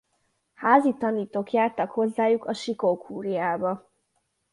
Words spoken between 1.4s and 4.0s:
jártak hozzájuk a Sikó-kúriába.